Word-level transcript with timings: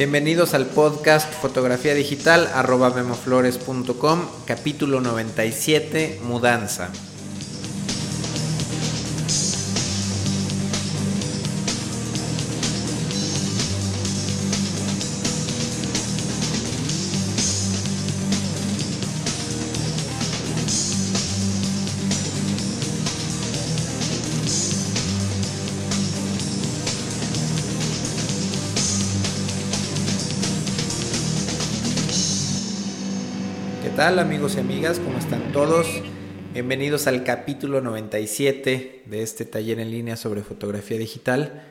Bienvenidos 0.00 0.54
al 0.54 0.64
podcast 0.64 1.30
Fotografía 1.30 1.92
Digital 1.92 2.48
arroba 2.54 2.88
memoflores.com 2.88 4.22
capítulo 4.46 5.02
97 5.02 6.20
Mudanza. 6.22 6.90
Amigos 34.00 34.56
y 34.56 34.60
amigas? 34.60 34.98
¿Cómo 34.98 35.18
están 35.18 35.52
todos? 35.52 35.86
Bienvenidos 36.54 37.06
al 37.06 37.22
capítulo 37.22 37.82
97 37.82 39.02
de 39.04 39.22
este 39.22 39.44
taller 39.44 39.78
en 39.78 39.90
línea 39.90 40.16
sobre 40.16 40.42
fotografía 40.42 40.96
digital. 40.96 41.62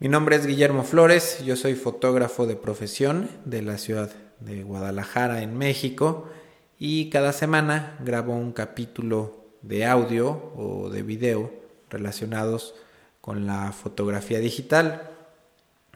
Mi 0.00 0.08
nombre 0.08 0.34
es 0.34 0.46
Guillermo 0.46 0.82
Flores, 0.82 1.44
yo 1.46 1.54
soy 1.54 1.76
fotógrafo 1.76 2.46
de 2.48 2.56
profesión 2.56 3.30
de 3.44 3.62
la 3.62 3.78
ciudad 3.78 4.10
de 4.40 4.64
Guadalajara 4.64 5.42
en 5.42 5.56
México 5.56 6.28
y 6.76 7.08
cada 7.08 7.32
semana 7.32 7.96
grabo 8.04 8.34
un 8.34 8.52
capítulo 8.52 9.46
de 9.62 9.86
audio 9.86 10.52
o 10.56 10.90
de 10.90 11.04
video 11.04 11.52
relacionados 11.88 12.74
con 13.20 13.46
la 13.46 13.70
fotografía 13.70 14.40
digital. 14.40 15.08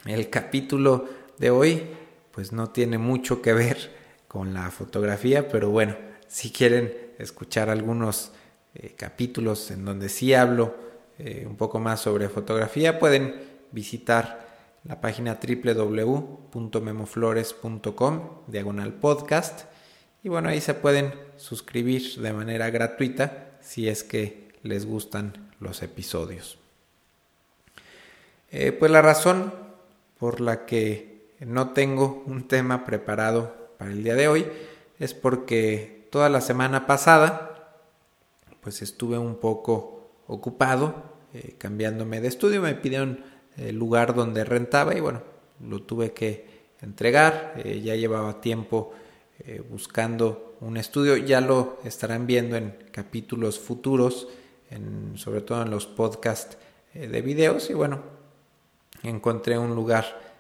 El 0.07 0.31
capítulo 0.31 1.09
de 1.39 1.51
hoy 1.51 1.83
pues 2.31 2.53
no 2.53 2.71
tiene 2.71 2.97
mucho 2.97 3.43
que 3.43 3.53
ver 3.53 4.02
con 4.33 4.55
la 4.55 4.71
fotografía, 4.71 5.47
pero 5.49 5.69
bueno, 5.69 5.95
si 6.27 6.51
quieren 6.51 7.13
escuchar 7.19 7.69
algunos 7.69 8.33
eh, 8.75 8.95
capítulos 8.97 9.71
en 9.71 9.85
donde 9.85 10.09
sí 10.09 10.33
hablo 10.33 10.75
eh, 11.19 11.45
un 11.47 11.57
poco 11.57 11.79
más 11.79 12.01
sobre 12.01 12.31
fotografía, 12.31 12.99
pueden 12.99 13.35
visitar 13.73 14.49
la 14.85 15.03
página 15.03 15.39
www.memoflores.com 15.39 18.31
diagonal 18.47 18.95
podcast 18.95 19.67
y 20.25 20.31
bueno, 20.31 20.49
ahí 20.49 20.63
se 20.63 20.73
pueden 20.73 21.13
suscribir 21.37 22.19
de 22.19 22.33
manera 22.33 22.71
gratuita 22.71 23.59
si 23.61 23.89
es 23.89 24.03
que 24.03 24.49
les 24.63 24.87
gustan 24.87 25.51
los 25.61 25.83
episodios. 25.83 26.57
Eh, 28.51 28.73
pues 28.73 28.91
la 28.91 29.03
razón 29.03 29.53
por 30.19 30.41
la 30.41 30.65
que 30.65 31.35
no 31.41 31.75
tengo 31.75 32.23
un 32.27 32.49
tema 32.49 32.87
preparado 32.87 33.61
el 33.91 34.05
día 34.05 34.15
de 34.15 34.29
hoy 34.29 34.47
es 34.99 35.15
porque 35.15 36.09
toda 36.11 36.29
la 36.29 36.41
semana 36.41 36.87
pasada 36.87 37.53
pues 38.61 38.81
estuve 38.81 39.19
un 39.19 39.37
poco 39.37 40.11
ocupado 40.29 41.13
eh, 41.35 41.57
cambiándome 41.59 42.21
de 42.21 42.29
estudio, 42.29 42.63
me 42.63 42.75
pidieron 42.75 43.25
el 43.57 43.77
lugar 43.77 44.15
donde 44.15 44.45
rentaba 44.45 44.95
y 44.95 45.01
bueno, 45.01 45.23
lo 45.67 45.83
tuve 45.83 46.13
que 46.13 46.47
entregar, 46.81 47.55
eh, 47.65 47.81
ya 47.81 47.97
llevaba 47.97 48.41
tiempo 48.41 48.93
eh, 49.41 49.63
buscando 49.69 50.57
un 50.61 50.77
estudio, 50.77 51.17
ya 51.17 51.41
lo 51.41 51.79
estarán 51.85 52.27
viendo 52.27 52.57
en 52.57 52.77
capítulos 52.93 53.59
futuros, 53.59 54.29
en, 54.71 55.13
sobre 55.17 55.41
todo 55.41 55.63
en 55.63 55.71
los 55.71 55.87
podcasts 55.87 56.57
de 56.95 57.23
videos 57.23 57.71
y 57.71 57.75
bueno, 57.75 58.03
encontré 59.03 59.59
un 59.59 59.75
lugar 59.75 60.31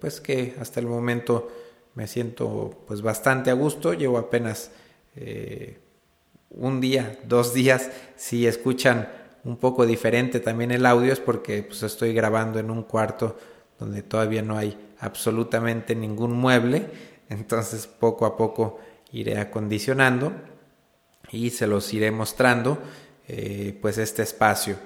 pues 0.00 0.20
que 0.20 0.56
hasta 0.58 0.80
el 0.80 0.86
momento 0.86 1.48
me 1.94 2.06
siento 2.06 2.82
pues 2.86 3.02
bastante 3.02 3.50
a 3.50 3.54
gusto, 3.54 3.92
llevo 3.92 4.18
apenas 4.18 4.70
eh, 5.16 5.78
un 6.50 6.80
día, 6.80 7.18
dos 7.24 7.54
días, 7.54 7.90
si 8.16 8.46
escuchan 8.46 9.08
un 9.44 9.56
poco 9.56 9.86
diferente 9.86 10.40
también 10.40 10.70
el 10.70 10.84
audio 10.84 11.12
es 11.12 11.20
porque 11.20 11.62
pues 11.62 11.82
estoy 11.82 12.12
grabando 12.12 12.58
en 12.58 12.70
un 12.70 12.82
cuarto 12.82 13.38
donde 13.78 14.02
todavía 14.02 14.42
no 14.42 14.58
hay 14.58 14.76
absolutamente 15.00 15.94
ningún 15.94 16.32
mueble, 16.32 16.86
entonces 17.28 17.86
poco 17.86 18.26
a 18.26 18.36
poco 18.36 18.78
iré 19.12 19.38
acondicionando 19.38 20.32
y 21.32 21.50
se 21.50 21.66
los 21.66 21.92
iré 21.94 22.10
mostrando 22.10 22.78
eh, 23.28 23.78
pues 23.80 23.98
este 23.98 24.22
espacio. 24.22 24.76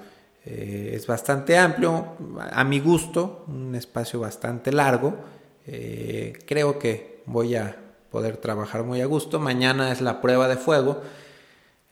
Eh, 0.45 0.91
es 0.93 1.07
bastante 1.07 1.57
amplio, 1.57 2.15
a 2.51 2.63
mi 2.63 2.79
gusto, 2.79 3.45
un 3.47 3.73
espacio 3.75 4.19
bastante 4.19 4.71
largo, 4.71 5.15
eh, 5.67 6.33
creo 6.45 6.77
que 6.79 7.21
voy 7.25 7.55
a 7.55 7.75
poder 8.11 8.37
trabajar 8.37 8.83
muy 8.83 9.01
a 9.01 9.05
gusto. 9.05 9.39
Mañana 9.39 9.91
es 9.91 10.01
la 10.01 10.21
prueba 10.21 10.47
de 10.47 10.57
fuego. 10.57 11.01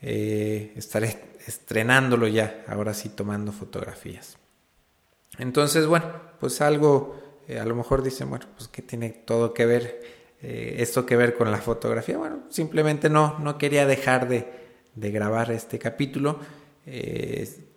Eh, 0.00 0.72
estaré 0.76 1.18
estrenándolo 1.46 2.28
ya, 2.28 2.64
ahora 2.68 2.94
sí 2.94 3.08
tomando 3.08 3.52
fotografías. 3.52 4.38
Entonces, 5.38 5.86
bueno, 5.86 6.06
pues 6.40 6.60
algo, 6.60 7.40
eh, 7.48 7.58
a 7.58 7.64
lo 7.64 7.74
mejor 7.74 8.02
dicen, 8.02 8.30
bueno, 8.30 8.46
pues 8.56 8.68
que 8.68 8.82
tiene 8.82 9.10
todo 9.10 9.52
que 9.52 9.66
ver, 9.66 10.24
esto 10.40 11.06
que 11.06 11.16
ver 11.16 11.34
con 11.34 11.50
la 11.50 11.56
fotografía. 11.56 12.18
Bueno, 12.18 12.40
simplemente 12.50 13.08
no, 13.08 13.38
no 13.38 13.56
quería 13.56 13.86
dejar 13.86 14.28
de, 14.28 14.46
de 14.94 15.10
grabar 15.10 15.50
este 15.50 15.78
capítulo. 15.78 16.38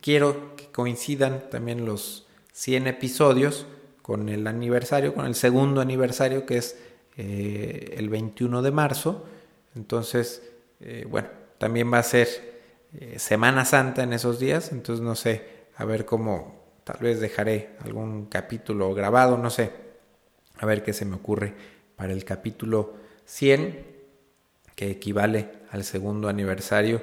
quiero 0.02 0.54
que 0.58 0.68
coincidan 0.68 1.50
también 1.50 1.86
los 1.86 2.28
100 2.52 2.88
episodios 2.88 3.68
con 4.08 4.30
el 4.30 4.48
aniversario, 4.48 5.14
con 5.14 5.26
el 5.26 5.36
segundo 5.36 5.82
aniversario 5.82 6.46
que 6.46 6.60
es 6.60 6.78
eh, 7.18 7.96
el 7.98 8.08
21 8.08 8.62
de 8.62 8.72
marzo. 8.72 9.26
Entonces, 9.76 10.42
eh, 10.80 11.06
bueno, 11.10 11.28
también 11.58 11.92
va 11.92 11.98
a 11.98 12.04
ser 12.04 12.30
eh, 12.94 13.20
Semana 13.20 13.66
Santa 13.66 14.04
en 14.04 14.14
esos 14.14 14.40
días, 14.40 14.72
entonces 14.72 15.04
no 15.04 15.14
sé, 15.14 15.66
a 15.76 15.84
ver 15.84 16.06
cómo, 16.06 16.80
tal 16.86 17.00
vez 17.02 17.20
dejaré 17.20 17.72
algún 17.84 18.28
capítulo 18.28 18.94
grabado, 18.94 19.38
no 19.38 19.50
sé, 19.50 19.74
a 20.58 20.66
ver 20.66 20.84
qué 20.84 20.94
se 20.94 21.04
me 21.04 21.16
ocurre 21.16 21.54
para 21.98 22.14
el 22.14 22.24
capítulo 22.24 22.94
100, 23.26 23.86
que 24.74 24.90
equivale 24.90 25.50
al 25.70 25.84
segundo 25.84 26.30
aniversario 26.30 27.02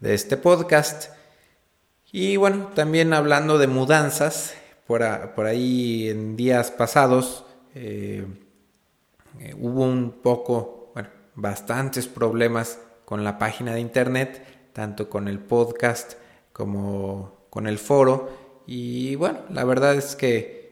de 0.00 0.14
este 0.14 0.36
podcast. 0.36 1.12
Y 2.10 2.36
bueno, 2.36 2.72
también 2.74 3.12
hablando 3.12 3.58
de 3.58 3.68
mudanzas, 3.68 4.56
por, 4.86 5.02
ahí 5.02 6.08
en 6.08 6.36
días 6.36 6.70
pasados 6.70 7.44
eh, 7.74 8.24
eh, 9.40 9.54
hubo 9.58 9.84
un 9.84 10.12
poco, 10.22 10.90
bueno, 10.94 11.08
bastantes 11.34 12.06
problemas 12.06 12.78
con 13.04 13.24
la 13.24 13.38
página 13.38 13.74
de 13.74 13.80
internet, 13.80 14.70
tanto 14.72 15.10
con 15.10 15.28
el 15.28 15.38
podcast 15.40 16.14
como 16.52 17.46
con 17.50 17.66
el 17.66 17.78
foro. 17.78 18.62
Y 18.66 19.14
bueno, 19.16 19.40
la 19.50 19.64
verdad 19.64 19.94
es 19.94 20.16
que 20.16 20.66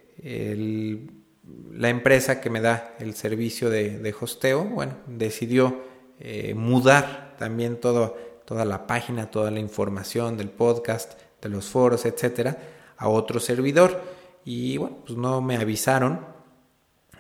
la 1.72 1.88
empresa 1.88 2.41
que 2.41 2.50
me 2.50 2.60
da 2.60 2.94
el 2.98 3.14
servicio 3.14 3.70
de, 3.70 4.14
hosteo, 4.19 4.64
bueno, 4.64 4.96
decidió 5.06 5.82
eh, 6.20 6.54
mudar 6.54 7.34
también 7.38 7.81
todo, 7.81 8.16
toda 8.44 8.64
la 8.64 8.86
página, 8.86 9.31
toda 9.31 9.50
la 9.50 9.60
información 9.60 10.36
del 10.36 10.50
podcast, 10.50 11.20
de 11.42 11.48
los 11.48 11.66
foros, 11.66 12.06
etcétera, 12.06 12.56
a 12.97 13.09
otro 13.09 13.41
servidor 13.41 14.03
y 14.44 14.77
bueno, 14.77 14.99
pues 15.06 15.19
no 15.19 15.41
me 15.41 15.56
avisaron. 15.56 16.21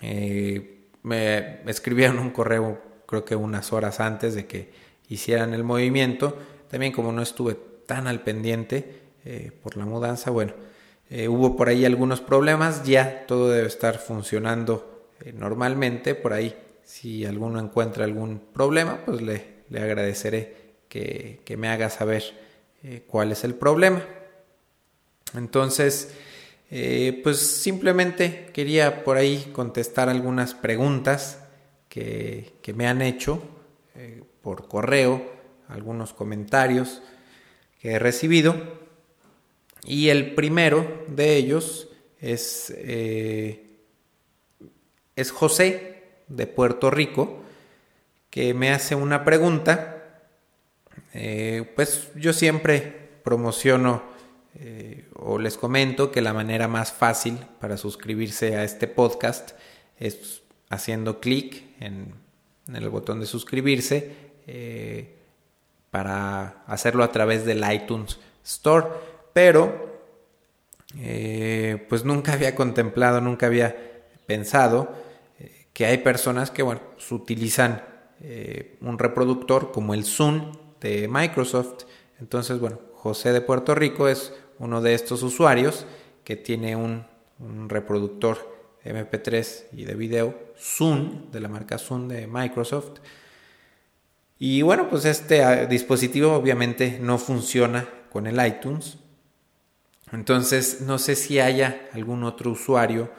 Eh, 0.02 0.88
me 1.02 1.62
escribieron 1.66 2.18
un 2.18 2.30
correo 2.30 2.80
creo 3.06 3.24
que 3.24 3.36
unas 3.36 3.72
horas 3.72 4.00
antes 4.00 4.34
de 4.34 4.46
que 4.46 4.70
hicieran 5.08 5.54
el 5.54 5.64
movimiento. 5.64 6.36
También 6.70 6.92
como 6.92 7.12
no 7.12 7.22
estuve 7.22 7.56
tan 7.86 8.06
al 8.06 8.22
pendiente 8.22 9.02
eh, 9.24 9.52
por 9.62 9.76
la 9.76 9.84
mudanza, 9.84 10.30
bueno, 10.30 10.52
eh, 11.10 11.28
hubo 11.28 11.56
por 11.56 11.68
ahí 11.68 11.84
algunos 11.84 12.20
problemas, 12.20 12.82
ya 12.84 13.26
todo 13.26 13.50
debe 13.50 13.68
estar 13.68 13.98
funcionando 13.98 15.08
normalmente. 15.34 16.14
Por 16.14 16.32
ahí, 16.32 16.56
si 16.82 17.24
alguno 17.24 17.60
encuentra 17.60 18.04
algún 18.04 18.40
problema, 18.52 19.00
pues 19.04 19.22
le, 19.22 19.64
le 19.68 19.80
agradeceré 19.80 20.74
que, 20.88 21.40
que, 21.44 21.56
me 21.56 21.68
haga 21.68 21.90
saber 21.90 22.24
cuál 23.06 23.32
es 23.32 23.44
el 23.44 23.54
problema. 23.54 24.02
Entonces, 25.34 26.14
eh, 26.70 27.20
pues 27.22 27.38
simplemente 27.38 28.50
quería 28.52 29.04
por 29.04 29.16
ahí 29.16 29.50
contestar 29.52 30.08
algunas 30.08 30.54
preguntas 30.54 31.40
que, 31.88 32.54
me 32.74 32.88
han 32.88 33.02
hecho 33.02 33.42
eh, 33.94 34.22
por 34.42 34.66
correo, 34.66 35.24
algunos 35.68 36.12
comentarios 36.12 37.02
que 37.80 37.92
he 37.92 37.98
recibido. 37.98 38.56
Y 39.84 40.08
el 40.08 40.34
primero 40.34 41.04
de 41.08 41.36
ellos 41.36 41.88
es, 42.20 42.74
eh, 42.76 43.78
es 45.14 45.30
José 45.30 46.02
de 46.28 46.46
Puerto 46.46 46.90
Rico, 46.90 47.42
que 48.30 48.54
me 48.54 48.72
hace 48.72 48.94
una 48.94 49.24
pregunta. 49.24 49.90
pues 51.76 52.08
yo 52.16 52.32
siempre 52.32 53.20
promociono 53.22 54.13
eh, 54.56 55.08
o 55.16 55.38
les 55.38 55.56
comento 55.56 56.12
que 56.12 56.22
la 56.22 56.32
manera 56.32 56.68
más 56.68 56.92
fácil 56.92 57.38
para 57.60 57.76
suscribirse 57.76 58.56
a 58.56 58.62
este 58.62 58.86
podcast 58.86 59.52
es 59.98 60.42
haciendo 60.70 61.20
clic 61.20 61.64
en, 61.80 62.14
el 62.72 62.88
botón 62.88 63.20
de 63.20 63.26
suscribirse 63.26 64.14
eh, 64.46 65.16
para 65.90 66.62
hacerlo 66.66 67.02
a 67.02 67.10
través 67.10 67.44
del 67.44 67.64
iTunes 67.70 68.18
Store. 68.44 68.86
Pero 69.32 70.00
eh, 70.98 71.84
pues 71.88 72.04
nunca 72.04 72.32
había 72.34 72.54
contemplado, 72.54 73.20
nunca 73.20 73.46
había 73.46 73.76
pensado 74.26 75.02
que 75.72 75.86
hay 75.86 75.98
personas 75.98 76.52
que 76.52 76.62
bueno, 76.62 76.80
pues 76.94 77.10
utilizan 77.10 77.82
un 78.80 78.98
reproductor 78.98 79.72
como 79.72 79.92
el 79.92 80.04
Zoom 80.04 80.52
de 80.80 81.08
Microsoft. 81.08 81.84
Entonces, 82.20 82.60
bueno, 82.60 82.78
José 82.94 83.32
de 83.32 83.42
Puerto 83.42 83.74
Rico 83.74 84.08
es 84.08 84.32
uno 84.58 84.80
de 84.80 84.94
estos 84.94 85.22
usuarios 85.22 85.86
que 86.24 86.36
tiene 86.36 86.76
un, 86.76 87.04
un 87.38 87.68
reproductor 87.68 88.54
MP3 88.84 89.64
y 89.72 89.84
de 89.84 89.94
video 89.94 90.52
Zoom, 90.58 91.30
de 91.30 91.40
la 91.40 91.48
marca 91.48 91.78
Zoom 91.78 92.08
de 92.08 92.26
Microsoft. 92.26 93.00
Y 94.38 94.62
bueno, 94.62 94.88
pues 94.88 95.04
este 95.04 95.42
ah, 95.42 95.66
dispositivo 95.66 96.32
obviamente 96.32 96.98
no 97.00 97.18
funciona 97.18 97.88
con 98.10 98.26
el 98.26 98.44
iTunes. 98.46 98.98
Entonces 100.12 100.82
no 100.82 100.98
sé 100.98 101.16
si 101.16 101.40
haya 101.40 101.88
algún 101.92 102.24
otro 102.24 102.50
usuario 102.50 103.10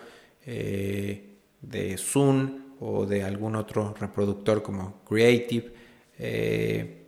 eh, 0.46 1.40
de 1.62 1.98
Zoom 1.98 2.78
o 2.80 3.06
de 3.06 3.24
algún 3.24 3.56
otro 3.56 3.96
reproductor 4.00 4.62
como 4.62 5.04
Creative 5.04 5.74
eh, 6.20 7.05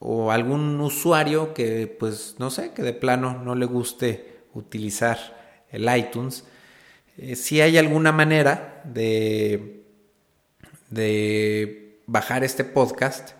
o 0.00 0.32
algún 0.32 0.80
usuario 0.80 1.54
que 1.54 1.86
pues 1.86 2.34
no 2.38 2.50
sé, 2.50 2.72
que 2.72 2.82
de 2.82 2.92
plano 2.92 3.40
no 3.44 3.54
le 3.54 3.66
guste 3.66 4.40
utilizar 4.54 5.64
el 5.70 5.88
iTunes 5.96 6.44
eh, 7.22 7.36
si 7.36 7.60
hay 7.60 7.76
alguna 7.76 8.12
manera 8.12 8.80
de, 8.84 9.84
de 10.88 12.00
bajar 12.06 12.44
este 12.44 12.64
podcast 12.64 13.32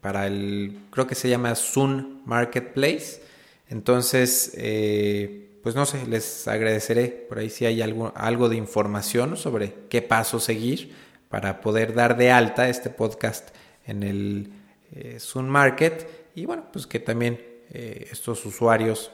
para 0.00 0.28
el, 0.28 0.78
creo 0.90 1.08
que 1.08 1.16
se 1.16 1.28
llama 1.28 1.54
Zoom 1.56 2.22
Marketplace. 2.24 3.20
Entonces, 3.68 4.52
eh, 4.56 5.58
pues 5.62 5.74
no 5.74 5.86
sé, 5.86 6.06
les 6.06 6.46
agradeceré 6.46 7.08
por 7.08 7.38
ahí 7.38 7.50
si 7.50 7.66
hay 7.66 7.82
algo, 7.82 8.12
algo 8.14 8.48
de 8.48 8.54
información 8.54 9.36
sobre 9.36 9.74
qué 9.88 10.02
paso 10.02 10.38
seguir 10.38 10.94
para 11.28 11.60
poder 11.60 11.94
dar 11.94 12.16
de 12.16 12.30
alta 12.30 12.68
este 12.68 12.90
podcast 12.90 13.48
en 13.86 14.04
el 14.04 14.52
eh, 14.94 15.18
Zoom 15.20 15.46
Market 15.46 16.30
y 16.34 16.46
bueno, 16.46 16.66
pues 16.72 16.86
que 16.86 17.00
también 17.00 17.40
estos 17.68 18.46
usuarios 18.46 19.10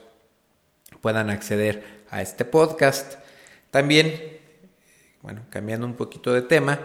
puedan 1.01 1.31
acceder 1.31 2.03
a 2.11 2.23
este 2.23 2.45
podcast. 2.45 3.15
También, 3.71 4.39
bueno, 5.23 5.43
cambiando 5.51 5.87
un 5.87 5.95
poquito 5.95 6.33
de 6.33 6.43
tema, 6.43 6.79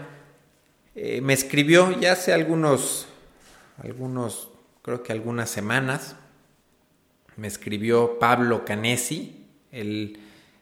eh, 0.96 1.22
me 1.22 1.34
escribió 1.34 2.00
ya 2.00 2.14
hace 2.14 2.34
algunos, 2.34 3.08
algunos, 3.78 4.50
creo 4.82 5.04
que 5.04 5.12
algunas 5.12 5.50
semanas, 5.50 6.16
me 7.36 7.48
escribió 7.48 8.18
Pablo 8.18 8.66
Canesi, 8.66 9.46
él 9.72 10.20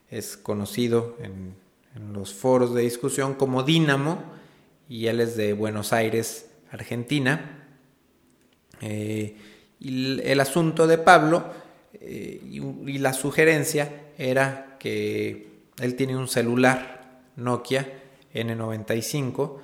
es 0.09 0.35
conocido 0.35 1.17
en, 1.21 1.63
los 2.11 2.33
foros 2.33 2.73
de 2.73 2.81
discusión 2.81 3.35
como 3.35 3.63
Dínamo 3.63 4.21
y 4.89 5.07
él 5.07 5.21
es 5.21 5.37
de 5.37 5.53
Buenos 5.53 5.93
Aires, 5.93 6.49
Argentina. 6.69 7.64
Eh, 8.81 9.35
y 9.79 10.21
el, 10.21 10.39
asunto 10.39 10.87
de 10.87 10.97
Pablo 10.97 11.45
eh, 11.93 12.41
y 12.43 12.97
la 12.97 13.13
sugerencia 13.13 14.11
era 14.17 14.77
que 14.79 15.47
él 15.79 15.95
tiene 15.95 16.15
un 16.15 16.27
celular 16.27 17.21
Nokia 17.35 17.87
N95 18.33 19.57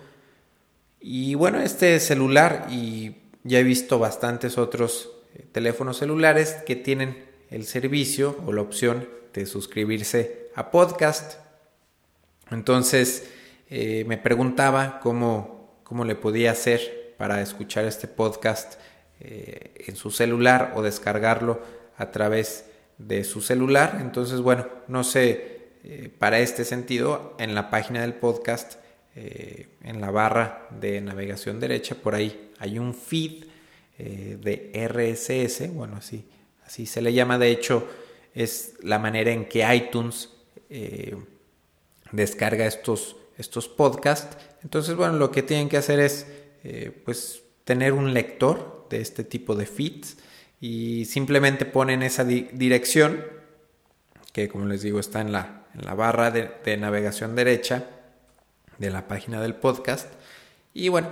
y 1.00 1.36
bueno, 1.36 1.60
este 1.62 2.00
celular 2.00 2.68
y 2.70 3.16
ya 3.44 3.60
he 3.60 3.64
visto 3.64 4.00
bastantes 4.00 4.58
otros 4.58 5.12
eh, 5.34 5.46
teléfonos 5.52 5.98
celulares 5.98 6.58
que 6.66 6.76
tienen 6.76 7.26
el 7.50 7.66
servicio 7.66 8.38
o 8.46 8.54
la 8.54 8.62
opción 8.62 9.10
de 9.34 9.46
suscribirse 9.46 10.50
a 10.56 10.72
podcast. 10.72 11.40
Entonces 12.50 13.30
me 13.70 14.18
preguntaba 14.18 15.00
cómo, 15.00 15.80
cómo, 15.86 16.04
le 16.04 16.16
podía 16.16 16.52
hacer 16.52 17.16
para 17.18 17.42
escuchar 17.42 17.86
este 17.86 18.10
podcast 18.10 18.74
eh, 19.24 19.84
en 19.86 19.96
su 19.96 20.10
celular 20.10 20.74
o 20.76 20.82
descargarlo 20.82 21.62
a 21.96 22.10
través 22.10 22.66
de 22.98 23.24
su 23.24 23.42
celular. 23.42 24.00
Entonces, 24.02 24.42
bueno, 24.42 24.68
no 24.88 25.04
sé 25.04 25.74
eh, 25.84 26.10
para 26.18 26.40
este 26.40 26.66
sentido, 26.66 27.36
en 27.38 27.54
la 27.54 27.70
página 27.70 28.02
del 28.02 28.16
podcast, 28.16 28.80
eh, 29.16 29.68
en 29.84 30.02
la 30.02 30.10
barra 30.10 30.68
de 30.72 31.02
navegación 31.02 31.60
derecha, 31.60 31.94
por 31.94 32.16
ahí 32.16 32.52
hay 32.58 32.80
un 32.80 32.96
feed 32.96 33.46
de 34.00 34.72
RSS, 34.74 35.72
bueno, 35.76 35.98
así, 35.98 36.26
así 36.66 36.88
se 36.88 37.04
le 37.04 37.14
llama, 37.14 37.38
de 37.38 37.52
hecho, 37.52 37.88
es 38.34 38.74
la 38.82 38.98
manera 38.98 39.32
en 39.32 39.46
que 39.46 39.64
iTunes 39.76 40.30
descarga 42.12 42.66
estos, 42.66 43.16
estos 43.38 43.68
podcasts. 43.68 44.36
Entonces, 44.64 44.96
bueno, 44.96 45.18
lo 45.18 45.30
que 45.30 45.44
tienen 45.44 45.70
que 45.70 45.78
hacer 45.78 46.00
es, 46.00 46.26
pues, 47.06 47.44
tener 47.64 47.94
un 47.94 48.12
lector 48.16 48.81
de 48.92 49.02
este 49.02 49.24
tipo 49.24 49.56
de 49.56 49.66
feeds 49.66 50.18
y 50.60 51.06
simplemente 51.06 51.66
ponen 51.66 52.04
esa 52.04 52.24
dirección 52.24 53.26
que 54.32 54.48
como 54.48 54.68
les 54.68 54.84
digo 54.84 55.00
está 55.00 55.22
en 55.22 55.32
la 55.32 55.62
en 55.74 55.86
la 55.86 55.94
barra 55.94 56.32
de, 56.32 56.78
navegación 56.78 57.36
derecha 57.36 57.88
de 58.78 58.90
la 58.90 59.08
página 59.08 59.42
del 59.42 59.56
podcast. 59.56 60.08
Y 60.74 60.90
bueno, 60.90 61.10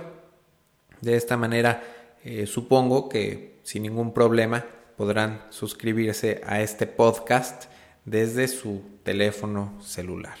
de 1.00 1.16
esta 1.16 1.36
manera 1.36 1.82
eh, 2.24 2.46
supongo 2.46 3.08
que 3.08 3.60
sin 3.62 3.82
ningún 3.82 4.12
problema 4.12 4.64
podrán 4.96 5.44
suscribirse 5.50 6.40
a 6.46 6.60
este 6.60 6.86
podcast 6.86 7.64
desde 8.04 8.48
su 8.48 8.82
teléfono 9.02 9.80
celular. 9.82 10.36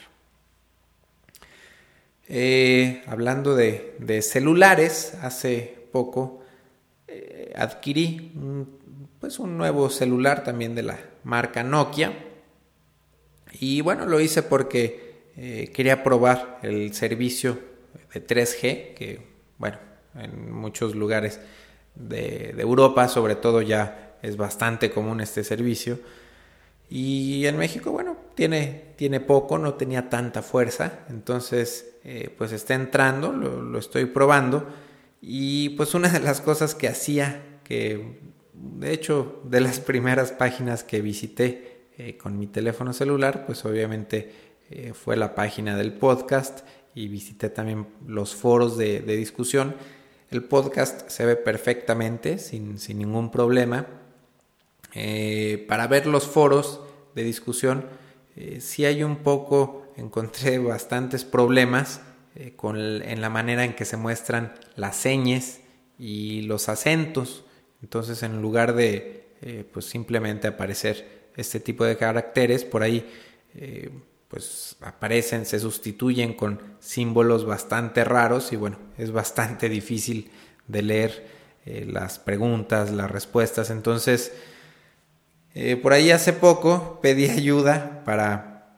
Eh, 2.28 3.02
hablando 3.06 3.54
de, 3.56 4.22
celulares, 4.22 5.14
hace 5.22 5.88
poco 5.92 6.42
eh, 7.10 7.52
adquirí 7.56 8.32
pues 9.18 9.38
un 9.38 9.58
nuevo 9.58 9.90
celular 9.90 10.44
también 10.44 10.74
de 10.74 10.84
la 10.84 10.98
marca 11.24 11.62
Nokia 11.62 12.30
y 13.58 13.80
bueno, 13.80 14.06
lo 14.06 14.20
hice 14.20 14.42
porque 14.42 15.30
eh, 15.36 15.70
quería 15.74 16.02
probar 16.02 16.58
el 16.62 16.94
servicio 16.94 17.58
de 18.12 18.24
3G, 18.26 18.94
que 18.94 19.26
bueno, 19.58 19.78
en 20.14 20.52
muchos 20.52 20.94
lugares 20.94 21.40
de, 21.94 22.54
Europa 22.58 23.08
sobre 23.08 23.34
todo 23.34 23.62
ya 23.62 24.16
es 24.22 24.36
bastante 24.36 24.90
común 24.90 25.20
este 25.20 25.44
servicio. 25.44 25.98
Y 26.88 27.46
en 27.46 27.56
México, 27.56 27.92
bueno, 27.92 28.16
tiene, 28.34 28.94
tiene 28.96 29.20
poco, 29.20 29.58
no 29.58 29.74
tenía 29.74 30.08
tanta 30.08 30.42
fuerza, 30.42 31.00
entonces 31.08 31.94
eh, 32.04 32.34
pues 32.36 32.52
está 32.52 32.74
entrando, 32.74 33.32
lo, 33.32 33.62
lo, 33.62 33.78
estoy 33.78 34.06
probando. 34.06 34.66
Y 35.20 35.70
pues 35.70 35.94
una 35.94 36.08
de 36.08 36.20
las 36.20 36.40
cosas 36.40 36.74
que 36.74 36.88
hacía, 36.88 37.60
que 37.64 38.20
de 38.54 38.92
hecho 38.92 39.42
de 39.44 39.60
las 39.60 39.80
primeras 39.80 40.32
páginas 40.32 40.82
que 40.84 41.02
visité 41.02 41.88
eh, 41.98 42.16
con 42.16 42.38
mi 42.38 42.46
teléfono 42.46 42.92
celular, 42.92 43.44
pues 43.46 43.64
obviamente 43.64 44.32
eh, 44.70 44.92
fue 44.94 45.16
la 45.16 45.34
página 45.34 45.76
del 45.76 45.92
podcast 45.92 46.60
y 46.94 47.08
visité 47.08 47.50
también 47.50 47.86
los 48.06 48.34
foros 48.34 48.78
de, 48.78 49.00
discusión. 49.02 49.74
El 50.30 50.44
podcast 50.44 51.08
se 51.10 51.26
ve 51.26 51.36
perfectamente, 51.36 52.38
sin, 52.38 52.76
ningún 52.94 53.30
problema. 53.30 53.86
Eh, 54.94 55.64
para 55.68 55.86
ver 55.86 56.06
los 56.06 56.26
foros 56.26 56.80
de 57.14 57.24
discusión, 57.24 57.84
sí 58.58 58.86
hay 58.86 59.02
un 59.02 59.16
poco, 59.16 59.86
encontré 59.96 60.58
bastantes 60.58 61.24
problemas 61.24 62.00
con 62.56 62.76
en 62.78 63.20
la 63.20 63.28
manera 63.28 63.64
en 63.64 63.74
que 63.74 63.84
se 63.84 63.96
muestran 63.96 64.54
las 64.76 64.96
señas 64.96 65.60
y 65.98 66.42
los 66.42 66.68
acentos. 66.68 67.44
Entonces, 67.82 68.22
en 68.22 68.40
lugar 68.40 68.74
de 68.74 69.66
pues 69.72 69.86
simplemente 69.86 70.48
aparecer 70.48 71.30
este 71.36 71.60
tipo 71.60 71.84
de 71.84 71.96
caracteres 71.96 72.64
por 72.64 72.82
ahí 72.82 73.06
eh, 73.54 73.90
pues 74.28 74.76
aparecen, 74.80 75.44
se 75.44 75.58
sustituyen 75.58 76.34
con 76.34 76.60
símbolos 76.78 77.44
bastante 77.44 78.04
raros 78.04 78.52
y 78.52 78.56
bueno, 78.56 78.78
es 78.96 79.10
bastante 79.10 79.68
difícil 79.68 80.30
de 80.68 80.82
leer 80.82 81.26
eh, 81.66 81.84
las 81.90 82.20
preguntas, 82.20 82.92
las 82.92 83.10
respuestas. 83.10 83.70
Entonces, 83.70 84.32
eh, 85.54 85.76
por 85.76 85.92
ahí 85.92 86.12
hace 86.12 86.32
poco 86.32 87.00
pedí 87.02 87.28
ayuda 87.30 88.02
para 88.04 88.76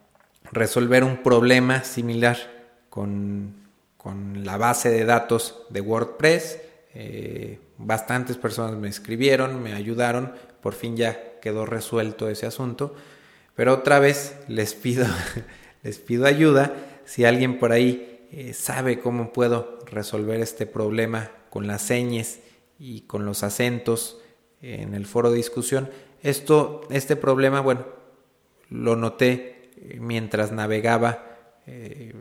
resolver 0.53 1.05
un 1.05 1.23
problema 1.23 1.85
similar 1.85 2.62
con, 2.93 3.55
con 3.97 4.45
la 4.45 4.59
base 4.59 4.91
de 4.91 5.07
datos 5.07 5.63
de 5.71 5.81
WordPress. 5.81 6.61
bastantes 7.79 8.37
personas 8.37 8.77
me 8.77 8.91
escribieron, 8.91 9.63
me 9.63 9.73
ayudaron, 9.73 10.35
por 10.61 10.75
fin 10.75 10.95
ya 10.95 11.41
quedó 11.41 11.65
resuelto 11.65 12.29
ese 12.29 12.45
asunto. 12.45 12.95
Pero 13.55 13.73
otra 13.73 13.99
vez 13.99 14.37
les 14.47 14.75
pido, 14.75 15.07
les 15.83 15.99
pido 15.99 16.27
ayuda 16.27 16.75
si 17.07 17.25
alguien 17.25 17.59
por 17.59 17.73
ahí 17.73 18.27
eh, 18.31 18.53
sabe 18.53 18.99
cómo 18.99 19.33
puedo 19.33 19.79
resolver 19.87 20.41
este 20.41 20.67
problema 20.67 21.31
con 21.49 21.67
las 21.67 21.81
señas 21.81 22.41
y 22.79 23.03
con 23.03 23.25
los 23.25 23.43
acentos 23.43 24.19
en 24.61 24.95
el 24.95 25.07
foro 25.07 25.31
de 25.31 25.37
discusión. 25.37 25.89
Esto, 26.23 26.83
este 26.91 27.17
problema, 27.17 27.61
bueno, 27.61 27.87
lo 28.69 28.97
noté 28.97 29.71
eh, 29.77 29.99
mientras 30.01 30.53
navegaba 30.53 31.33
eh, 31.67 32.15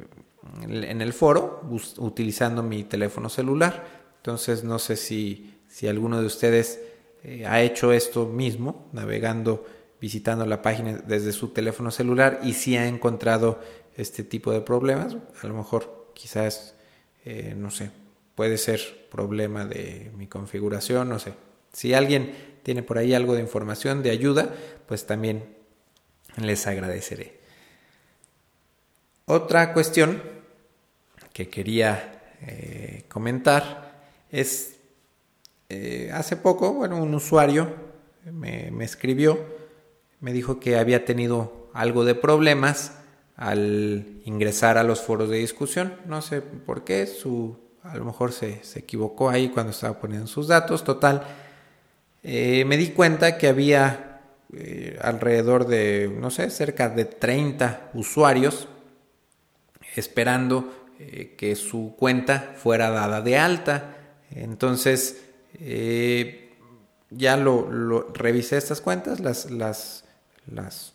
en 0.62 1.02
el 1.02 1.14
foro 1.14 1.62
utilizando 1.98 2.64
mi 2.64 2.84
teléfono 2.84 3.30
celular. 3.30 4.02
Entonces 4.18 4.64
no 4.64 4.80
sé 4.80 4.96
si, 4.96 5.60
si 5.68 5.88
alguno 5.88 6.20
de 6.20 6.26
ustedes 6.26 6.80
eh, 7.24 7.46
ha 7.46 7.62
hecho 7.62 7.94
esto 7.94 8.28
mismo, 8.28 8.90
navegando, 8.94 9.66
visitando 10.00 10.46
la 10.46 10.62
página 10.62 10.98
desde 10.98 11.32
su 11.32 11.50
teléfono 11.50 11.92
celular 11.92 12.40
y 12.44 12.54
si 12.54 12.78
ha 12.78 12.88
encontrado 12.88 13.60
este 13.96 14.24
tipo 14.24 14.52
de 14.52 14.62
problemas. 14.62 15.16
A 15.42 15.48
lo 15.48 15.54
mejor 15.54 16.12
quizás, 16.14 16.76
no 17.56 17.70
sé, 17.70 17.92
puede 18.36 18.58
ser 18.58 19.08
problema 19.12 19.66
de 19.66 20.12
mi 20.18 20.28
configuración, 20.28 21.10
no 21.10 21.20
sé. 21.20 21.34
Si 21.74 21.94
alguien 21.94 22.34
tiene 22.64 22.84
por 22.84 22.98
ahí 22.98 23.14
algo 23.14 23.36
de 23.36 23.42
información, 23.42 24.04
de 24.04 24.12
ayuda, 24.12 24.54
pues 24.88 25.06
también 25.06 25.44
les 26.38 26.66
agradeceré. 26.68 27.41
Otra 29.26 29.74
cuestión 29.74 30.22
que 31.34 31.48
quería 31.48 32.22
eh, 32.42 33.06
comentar 33.08 33.92
es, 34.32 34.78
eh, 35.70 36.10
hace 36.14 36.36
poco, 36.36 36.74
bueno, 36.74 37.02
un 37.02 37.14
usuario 37.14 37.74
me, 38.26 38.72
me 38.72 38.84
escribió, 38.84 39.40
me 40.20 40.34
dijo 40.34 40.60
que 40.60 40.78
había 40.78 41.06
tenido 41.06 41.70
algo 41.74 42.04
de 42.04 42.16
problemas 42.16 42.98
al 43.36 44.22
ingresar 44.26 44.78
a 44.78 44.84
los 44.84 45.02
foros 45.02 45.30
de 45.30 45.38
discusión. 45.38 45.96
No 46.06 46.22
sé 46.22 46.42
por 46.42 46.84
qué, 46.84 47.08
su 47.08 47.58
a 47.84 47.96
lo 47.98 48.06
mejor 48.06 48.32
se, 48.32 48.62
equivocó 48.76 49.30
ahí 49.30 49.50
cuando 49.50 49.72
estaba 49.72 50.00
poniendo 50.00 50.28
sus 50.28 50.48
datos. 50.48 50.84
Total, 50.84 51.24
eh, 52.24 52.64
me 52.66 52.78
di 52.78 52.90
cuenta 52.90 53.38
que 53.38 53.48
había 53.48 54.08
alrededor 55.02 55.66
de, 55.66 56.14
no 56.20 56.30
sé, 56.30 56.50
cerca 56.50 56.90
de 56.90 57.06
30 57.06 57.92
usuarios 57.94 58.68
esperando 59.96 60.74
eh, 61.00 61.36
que 61.38 61.56
su 61.56 61.96
cuenta 61.98 62.54
fuera 62.58 62.90
dada 62.90 63.22
de 63.22 63.38
alta. 63.38 63.98
Entonces, 64.32 65.22
ya 67.10 67.38
lo, 67.38 68.08
revisé 68.14 68.58
estas 68.58 68.82
cuentas, 68.82 69.20
las, 69.20 69.52
las, 69.52 70.06
las 70.48 70.94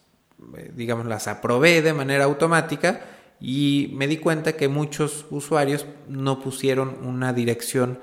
digamos, 0.75 1.07
las 1.07 1.29
aprobé 1.29 1.83
de 1.83 1.93
manera 1.93 2.25
automática 2.25 3.01
y 3.41 3.91
me 3.95 4.07
di 4.07 4.19
cuenta 4.19 4.55
que 4.55 4.69
muchos 4.69 5.27
usuarios 5.31 5.87
no 6.09 6.41
pusieron 6.41 6.97
una 7.03 7.33
dirección 7.33 7.99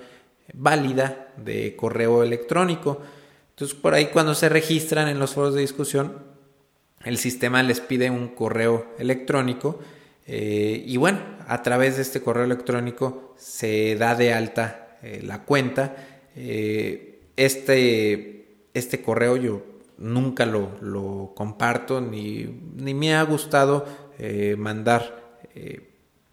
válida 0.54 1.34
de 1.38 1.76
correo 1.76 2.24
electrónico. 2.24 3.02
Entonces 3.52 3.78
por 3.78 3.94
ahí 3.94 4.08
cuando 4.08 4.36
se 4.36 4.50
registran 4.50 5.08
en 5.08 5.20
los 5.20 5.34
foros 5.34 5.56
de 5.56 5.62
discusión, 5.62 6.18
el 7.04 7.18
sistema 7.18 7.64
les 7.64 7.82
pide 7.82 8.10
un 8.10 8.30
correo 8.30 8.88
electrónico 8.98 9.80
eh, 10.26 10.84
y 10.86 10.98
bueno, 10.98 11.20
a 11.48 11.62
través 11.64 11.98
de 11.98 12.02
este 12.02 12.22
correo 12.22 12.46
electrónico 12.46 13.34
se 13.38 13.96
da 13.96 14.16
de 14.16 14.34
alta 14.34 14.98
eh, 15.02 15.22
la 15.24 15.44
cuenta. 15.44 15.96
Eh, 16.36 17.22
este, 17.36 18.68
este 18.74 19.02
correo 19.02 19.38
yo 19.38 19.64
nunca 19.98 20.46
lo, 20.46 20.78
lo 20.82 21.34
comparto 21.36 22.02
ni, 22.02 22.46
ni, 22.76 22.94
me 22.94 23.16
ha 23.16 23.24
gustado 23.24 23.86
mandar 24.58 25.22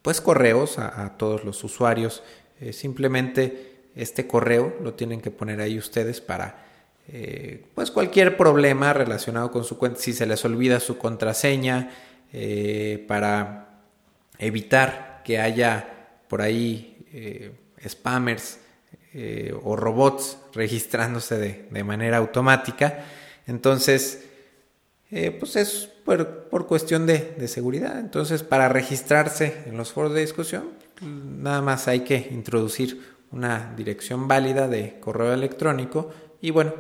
pues 0.03 0.21
correos 0.21 0.79
a, 0.79 1.17
todos 1.17 1.45
los 1.45 1.65
usuarios. 1.65 2.23
Simplemente 2.73 3.89
este 3.97 4.27
correo 4.27 4.77
lo 4.83 4.95
tienen 4.95 5.21
que 5.21 5.31
poner 5.31 5.61
ahí 5.61 5.79
ustedes 5.79 6.21
para 6.21 6.67
pues 7.75 7.91
cualquier 7.91 8.37
problema 8.37 8.93
relacionado 8.93 9.51
con 9.51 9.65
su 9.65 9.77
cuenta, 9.79 9.99
si 9.99 10.13
se 10.13 10.27
les 10.27 10.45
olvida 10.45 10.79
su 10.79 10.99
contraseña, 10.99 11.91
para 13.09 13.70
evitar 14.41 15.23
que 15.25 15.39
haya 15.39 16.19
por 16.29 16.43
ahí 16.43 16.97
spammers 17.87 18.59
o 19.63 19.77
robots 19.77 20.39
registrándose 20.55 21.39
de, 21.39 21.69
de 21.71 21.85
manera 21.85 22.19
automática. 22.19 23.05
Entonces, 23.47 24.25
pues 25.11 25.57
es 25.57 25.91
por, 26.51 26.67
cuestión 26.67 27.07
de, 27.07 27.47
seguridad. 27.49 27.99
Entonces, 27.99 28.43
para 28.43 28.69
registrarse 28.69 29.63
en 29.67 29.77
los 29.77 29.93
foros 29.93 30.13
de 30.13 30.21
discusión, 30.21 30.71
nada 31.01 31.63
más 31.63 31.89
hay 31.89 32.01
que 32.01 32.29
introducir 32.33 33.01
una 33.31 33.73
dirección 33.77 34.27
válida 34.27 34.67
de 34.67 34.99
correo 34.99 35.33
electrónico 35.33 36.11
y 36.41 36.51
bueno, 36.51 36.75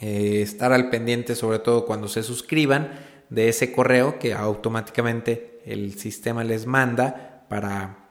eh, 0.00 0.40
estar 0.42 0.72
al 0.72 0.90
pendiente 0.90 1.36
sobre 1.36 1.60
todo 1.60 1.86
cuando 1.86 2.08
se 2.08 2.24
suscriban 2.24 2.90
de 3.30 3.48
ese 3.48 3.70
correo 3.70 4.18
que 4.18 4.34
automáticamente 4.34 5.53
el 5.64 5.98
sistema 5.98 6.44
les 6.44 6.66
manda 6.66 7.44
para 7.48 8.10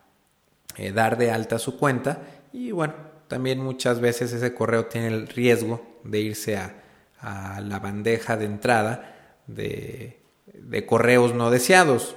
eh, 0.78 0.92
dar 0.92 1.18
de 1.18 1.32
alta 1.32 1.60
su 1.60 1.78
cuenta 1.78 2.20
y 2.52 2.72
bueno, 2.72 2.94
también 3.28 3.60
muchas 3.60 4.00
veces 4.00 4.34
ese 4.34 4.54
correo 4.54 4.86
tiene 4.86 5.08
el 5.08 5.28
riesgo 5.28 6.00
de 6.04 6.20
irse 6.20 6.58
a, 6.58 6.84
a 7.24 7.62
la 7.62 7.80
bandeja 7.80 8.38
de 8.38 8.46
entrada 8.46 9.14
de, 9.48 10.20
correos 10.86 11.34
no 11.34 11.50
deseados. 11.50 12.16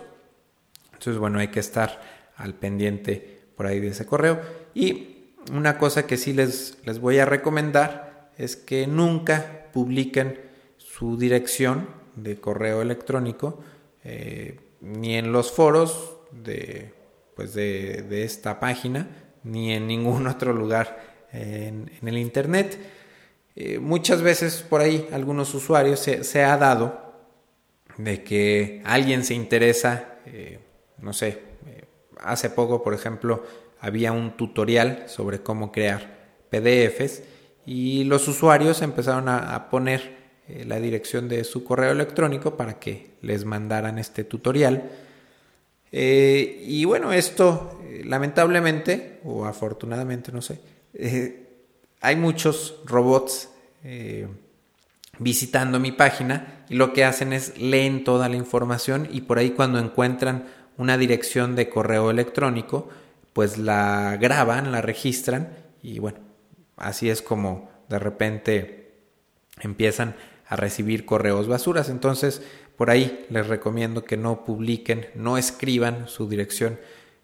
Entonces, 0.93 1.19
bueno, 1.19 1.39
hay 1.39 1.49
que 1.49 1.61
estar 1.61 2.01
al 2.37 2.55
pendiente 2.55 3.41
por 3.57 3.67
ahí 3.67 3.81
de 3.81 3.89
ese 3.89 4.05
correo. 4.05 4.41
Y 4.75 5.33
una 5.53 5.79
cosa 5.79 6.07
que 6.07 6.17
sí 6.17 6.33
les, 6.33 6.79
les 6.85 6.99
voy 6.99 7.19
a 7.19 7.25
recomendar 7.25 8.31
es 8.37 8.57
que 8.57 8.87
nunca 8.87 9.69
publiquen 9.73 10.41
su 10.77 11.17
dirección 11.17 11.89
de 12.17 12.41
correo 12.41 12.83
electrónico 12.83 13.63
eh, 14.03 14.59
ni 14.81 15.17
en 15.17 15.33
los 15.33 15.53
foros 15.53 16.17
de, 16.31 16.93
pues 17.35 17.55
de, 17.55 18.25
esta 18.25 18.61
página 18.61 19.09
ni 19.43 19.73
en 19.73 19.87
ningún 19.87 20.27
otro 20.29 20.53
lugar 20.53 21.27
en, 21.33 21.91
el 22.03 22.19
internet. 22.19 22.79
Eh, 23.55 23.79
muchas 23.79 24.23
veces 24.23 24.63
por 24.69 24.81
ahí 24.81 25.09
algunos 25.13 25.55
usuarios 25.55 26.01
se, 26.01 26.25
se 26.25 26.45
ha 26.45 26.57
dado 26.57 27.07
de 27.97 28.23
que 28.23 28.83
alguien 28.85 29.25
se 29.25 29.35
interesa, 29.35 30.19
eh, 30.27 30.59
no 30.99 31.13
sé, 31.13 31.43
eh, 31.67 31.85
hace 32.21 32.51
poco, 32.51 32.83
por 32.83 32.95
ejemplo, 32.95 33.45
había 33.81 34.13
un 34.13 34.37
tutorial 34.37 35.05
sobre 35.07 35.43
cómo 35.43 35.73
crear 35.73 36.17
PDFs 36.51 37.23
y 37.65 38.05
los 38.05 38.29
usuarios 38.29 38.83
empezaron 38.83 39.29
a, 39.29 39.69
poner 39.71 40.16
eh, 40.49 40.65
la 40.67 40.81
dirección 40.81 41.29
de 41.29 41.45
su 41.45 41.65
correo 41.65 41.93
electrónico 41.93 42.57
para 42.57 42.79
que 42.79 43.13
les 43.23 43.45
mandaran 43.45 43.99
este 43.99 44.25
tutorial. 44.25 44.91
y 45.93 46.85
bueno, 46.85 47.13
esto 47.13 47.81
lamentablemente 48.05 49.21
o 49.25 49.47
afortunadamente, 49.47 50.31
no 50.31 50.43
sé, 50.43 50.61
hay 52.01 52.17
muchos 52.17 52.81
robots 52.85 53.49
visitando 55.19 55.81
mi 55.81 55.93
página 55.93 56.65
y 56.69 56.75
lo 56.75 56.93
que 56.93 57.05
hacen 57.05 57.33
es 57.33 57.59
leen 57.59 58.05
toda 58.05 58.29
la 58.29 58.37
información 58.37 59.09
y 59.11 59.23
por 59.23 59.39
ahí 59.39 59.51
cuando 59.51 59.79
encuentran 59.79 60.47
una 60.77 60.99
dirección 60.99 61.57
de 61.57 61.69
correo 61.69 62.11
electrónico, 62.11 62.89
pues 63.33 63.59
la 63.59 64.17
graban, 64.21 64.73
la 64.73 64.83
registran 64.83 65.51
y 65.83 65.99
bueno, 65.99 66.19
así 66.77 67.09
es 67.09 67.23
como 67.23 67.71
de 67.89 67.99
repente 67.99 68.93
empiezan 69.61 70.17
a 70.49 70.57
recibir 70.57 71.05
correos 71.05 71.49
basuras. 71.49 71.89
Entonces, 71.89 72.43
por 72.77 72.91
ahí 72.91 73.27
les 73.31 73.47
recomiendo 73.47 74.05
que 74.05 74.17
no 74.17 74.45
publiquen, 74.45 75.07
no 75.15 75.39
escriban 75.39 76.09
su 76.09 76.29
dirección 76.29 76.79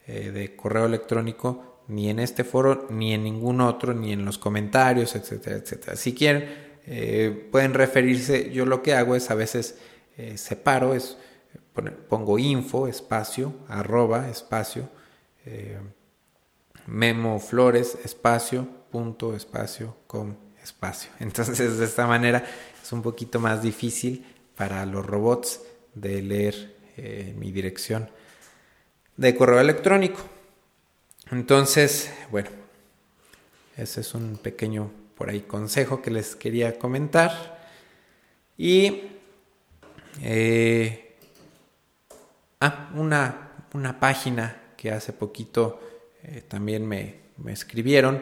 eh, 0.06 0.30
de 0.30 0.56
correo 0.56 0.86
electrónico 0.86 1.82
ni 1.88 2.08
en 2.08 2.18
este 2.18 2.44
foro, 2.44 2.86
ni 2.90 3.12
en 3.12 3.24
ningún 3.24 3.60
otro, 3.60 3.92
ni 3.92 4.12
en 4.12 4.24
los 4.24 4.38
comentarios, 4.38 5.14
etcétera, 5.14 5.56
etcétera. 5.56 5.96
Si 5.96 6.14
quieren 6.14 6.72
eh, 6.86 7.48
pueden 7.52 7.74
referirse, 7.74 8.50
yo 8.50 8.66
lo 8.66 8.82
que 8.82 8.94
hago 8.94 9.14
es 9.14 9.30
a 9.30 9.34
veces 9.34 9.78
eh, 10.16 10.38
separo, 10.38 10.94
es 10.94 11.18
pongo 12.08 12.38
info, 12.38 12.86
espacio, 12.88 13.52
arroba, 13.68 14.28
espacio, 14.28 14.88
memo 16.86 17.40
flores, 17.40 17.98
espacio, 18.04 18.68
punto, 18.90 19.34
espacio, 19.34 19.96
com, 20.06 20.34
espacio. 20.62 21.10
Entonces 21.20 21.78
de 21.78 21.84
esta 21.84 22.06
manera 22.06 22.44
es 22.82 22.92
un 22.92 23.02
poquito 23.02 23.40
más 23.40 23.62
difícil 23.62 24.24
para 24.56 24.84
los 24.86 25.04
robots 25.04 25.60
de 25.94 26.22
leer 26.22 26.76
mi 27.36 27.50
dirección 27.52 28.10
de 29.16 29.34
correo 29.34 29.60
electrónico. 29.60 30.20
Entonces, 31.30 32.12
bueno, 32.30 32.50
ese 33.76 34.02
es 34.02 34.14
un 34.14 34.36
pequeño 34.36 34.90
por 35.16 35.30
ahí 35.30 35.40
consejo 35.40 36.02
que 36.02 36.10
les 36.10 36.36
quería 36.36 36.78
comentar. 36.78 37.60
Y 38.58 39.02
eh, 40.20 41.16
ah, 42.60 42.90
una, 42.94 43.52
una 43.72 43.98
página 43.98 44.74
que 44.76 44.90
hace 44.90 45.12
poquito 45.12 45.80
eh, 46.22 46.42
también 46.46 46.86
me, 46.86 47.20
me, 47.38 47.52
escribieron 47.52 48.20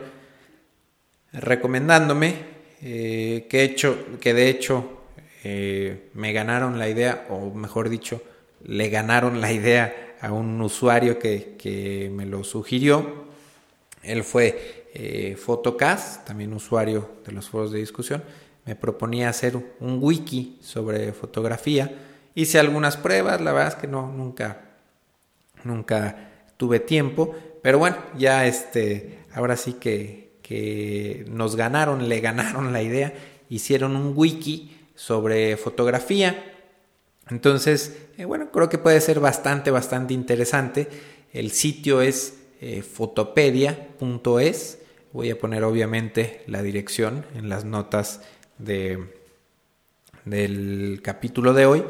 recomendándome 1.32 2.34
eh, 2.82 3.46
que, 3.48 3.62
hecho, 3.62 3.96
que 4.20 4.34
de 4.34 4.48
hecho 4.48 5.02
eh, 5.44 6.10
me 6.14 6.32
ganaron 6.32 6.78
la 6.78 6.88
idea, 6.88 7.26
o 7.30 7.52
mejor 7.52 7.88
dicho, 7.88 8.22
le 8.64 8.88
ganaron 8.88 9.40
la 9.40 9.52
idea 9.52 10.16
a 10.20 10.32
un 10.32 10.60
usuario 10.60 11.18
que, 11.18 11.56
que 11.58 12.10
me 12.14 12.26
lo 12.26 12.44
sugirió. 12.44 13.24
Él 14.02 14.24
fue 14.24 14.80
eh, 14.94 15.36
Photocast, 15.36 16.26
también 16.26 16.52
usuario 16.52 17.08
de 17.24 17.32
los 17.32 17.48
foros 17.48 17.72
de 17.72 17.78
discusión. 17.78 18.22
Me 18.64 18.76
proponía 18.76 19.28
hacer 19.28 19.56
un 19.56 19.98
wiki 20.02 20.58
sobre 20.62 21.12
fotografía. 21.12 21.94
Hice 22.34 22.58
algunas 22.58 22.96
pruebas, 22.96 23.40
la 23.40 23.52
verdad 23.52 23.74
es 23.74 23.74
que 23.76 23.86
no, 23.86 24.12
nunca, 24.12 24.60
nunca 25.64 26.30
tuve 26.56 26.80
tiempo. 26.80 27.34
Pero 27.62 27.78
bueno, 27.78 27.96
ya 28.16 28.46
este, 28.46 29.20
ahora 29.34 29.56
sí 29.56 29.74
que, 29.74 30.29
que 30.50 31.24
nos 31.28 31.54
ganaron, 31.54 32.08
le 32.08 32.18
ganaron 32.18 32.72
la 32.72 32.82
idea. 32.82 33.14
Hicieron 33.48 33.94
un 33.94 34.14
wiki 34.16 34.76
sobre 34.96 35.56
fotografía. 35.56 36.44
Entonces, 37.30 37.96
eh, 38.18 38.24
bueno, 38.24 38.50
creo 38.50 38.68
que 38.68 38.76
puede 38.76 39.00
ser 39.00 39.20
bastante, 39.20 39.70
bastante 39.70 40.12
interesante. 40.12 40.88
El 41.32 41.52
sitio 41.52 42.00
es 42.02 42.40
eh, 42.60 42.82
fotopedia.es. 42.82 44.78
Voy 45.12 45.30
a 45.30 45.38
poner 45.38 45.62
obviamente 45.62 46.42
la 46.48 46.62
dirección 46.62 47.24
en 47.36 47.48
las 47.48 47.64
notas 47.64 48.22
de, 48.58 49.06
del 50.24 50.98
capítulo 51.00 51.54
de 51.54 51.66
hoy. 51.66 51.84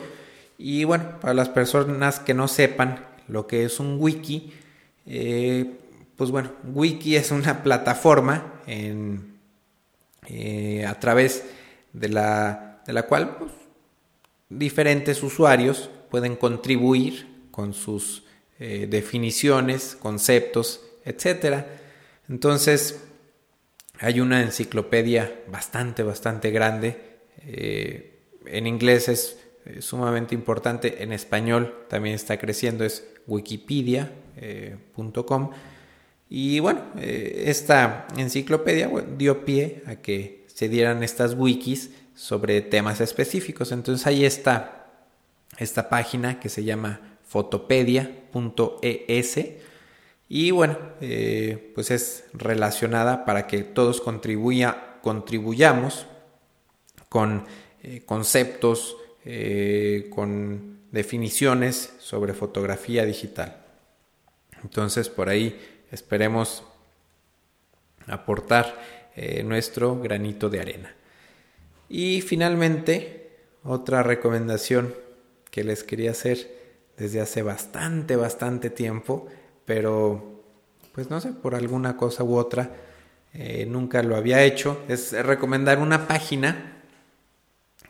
Y 0.59 0.85
bueno, 0.85 1.19
para 1.19 1.33
las 1.33 1.49
personas 1.49 2.21
que 2.21 2.35
no 2.35 2.47
sepan 2.47 3.07
lo 3.27 3.47
que 3.47 3.65
es 3.65 3.81
un 3.81 3.97
wiki, 3.99 4.53
eh, 5.07 5.79
pues 6.21 6.31
bueno, 6.31 6.53
wiki 6.75 7.17
es 7.17 7.31
una 7.31 7.63
plataforma 7.63 8.61
en, 8.67 9.39
a 10.87 11.01
través 11.01 11.47
de 11.95 12.11
la, 12.11 12.83
de 12.87 12.93
la 12.93 13.05
cual 13.05 13.39
pues, 13.39 13.53
diferentes 14.51 15.23
usuarios 15.23 15.89
pueden 16.11 16.37
contribuir 16.37 17.47
con 17.51 17.73
sus 17.73 18.25
eh, 18.59 18.87
definiciones, 18.87 19.97
conceptos, 19.99 20.83
etc. 21.07 21.65
Entonces, 22.29 23.03
hay 23.99 24.21
una 24.21 24.43
enciclopedia 24.43 25.41
bastante, 25.51 26.03
bastante 26.03 26.51
grande. 26.51 27.01
Eh, 27.47 28.21
en 28.45 28.67
inglés 28.67 29.09
es 29.09 29.39
sumamente 29.79 30.35
importante, 30.35 31.03
en 31.03 31.15
español 31.15 31.87
también 31.89 32.15
está 32.15 32.39
creciendo, 32.39 32.85
es 32.85 33.07
wikipedia.com. 33.27 35.53
y 36.33 36.61
bueno, 36.61 36.81
eh, 36.97 37.43
esta 37.47 38.07
enciclopedia 38.17 38.89
dio 39.19 39.45
pie 39.45 39.83
a 39.87 39.97
que 39.97 40.45
se 40.47 40.69
dieran 40.69 41.03
estas 41.03 41.35
wikis 41.35 41.91
sobre 42.15 42.61
temas 42.61 43.01
específicos. 43.01 43.73
Entonces 43.73 44.07
ahí 44.07 44.25
está 44.25 44.87
esta 45.59 45.89
página 45.89 46.39
que 46.39 46.49
se 46.49 46.63
llama 46.63 47.01
fotopedia.es 47.27 49.41
y 50.29 50.53
bueno, 50.53 50.79
eh, 51.01 51.73
pues 51.75 51.91
es 51.91 52.23
relacionada 52.33 53.25
para 53.25 53.49
que 53.49 53.65
todos 53.65 54.01
contribuya, 54.01 54.99
contribuyamos 55.03 56.07
con 57.09 57.45
eh, 57.83 58.03
conceptos, 58.07 58.97
con 60.11 60.79
definiciones 60.93 61.93
sobre 61.99 62.35
fotografía 62.35 63.05
digital. 63.05 63.57
Entonces 64.63 65.09
por 65.11 65.29
ahí 65.29 65.59
esperemos 65.91 66.65
aportar 68.07 68.79
nuestro 69.45 70.01
granito 70.01 70.49
de 70.49 70.61
arena. 70.61 70.95
Y 71.89 72.23
finalmente, 72.23 73.37
otra 73.65 74.03
recomendación 74.03 74.95
que 75.51 75.65
les 75.65 75.85
quería 75.85 76.13
hacer 76.13 76.61
desde 76.97 77.21
hace 77.21 77.43
bastante, 77.43 78.17
bastante 78.17 78.71
tiempo, 78.71 79.27
pero 79.65 80.43
pues 80.95 81.11
no 81.11 81.21
sé, 81.21 81.33
por 81.33 81.55
alguna 81.55 81.97
cosa 81.97 82.25
u 82.25 82.37
otra, 82.37 82.71
eh, 83.33 83.65
nunca 83.67 84.03
lo 84.03 84.17
había 84.17 84.43
hecho, 84.43 84.83
es 84.89 85.13
recomendar 85.13 85.79
una 85.79 86.07
página 86.07 86.83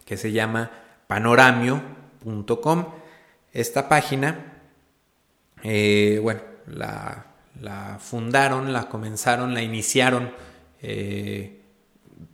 que 0.04 0.16
se 0.16 0.32
llama 0.32 0.70
panoramio.com. 1.06 2.86
Esta 3.52 3.88
página, 3.88 4.62
eh, 5.62 6.20
bueno, 6.22 6.40
la, 6.66 7.26
la, 7.60 7.98
fundaron, 8.00 8.72
la 8.72 8.88
comenzaron, 8.88 9.54
la 9.54 9.62
iniciaron 9.62 10.32
eh, 10.82 11.60